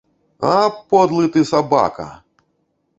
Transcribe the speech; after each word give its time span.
А, 0.53 0.55
подлы 0.95 1.25
ты, 1.37 1.45
сабака! 1.53 2.11